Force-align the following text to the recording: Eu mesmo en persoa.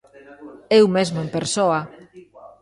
Eu 0.79 0.85
mesmo 0.95 1.17
en 1.23 1.29
persoa. 1.37 1.79